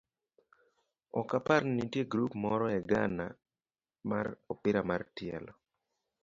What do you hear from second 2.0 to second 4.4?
grup moro e gana mar